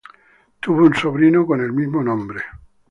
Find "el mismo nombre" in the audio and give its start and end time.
1.61-2.43